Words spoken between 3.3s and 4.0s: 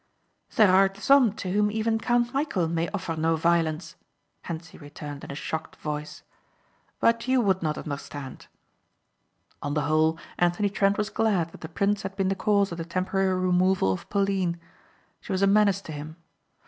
violence,"